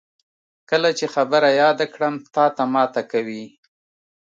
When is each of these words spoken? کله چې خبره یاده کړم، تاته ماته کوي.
کله 0.69 0.89
چې 0.97 1.05
خبره 1.15 1.49
یاده 1.61 1.85
کړم، 1.93 2.15
تاته 2.35 2.63
ماته 2.73 3.01
کوي. 3.11 3.45